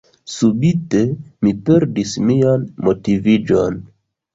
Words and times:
Subite, 0.35 1.01
mi 1.49 1.55
perdis 1.69 2.17
mian 2.33 2.67
motiviĝon. 2.89 3.83